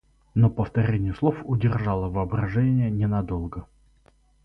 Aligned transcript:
Но 0.33 0.49
повторение 0.49 1.13
слов 1.13 1.35
удержало 1.45 2.09
воображение 2.09 2.89
не 2.89 3.05
надолго. 3.05 3.67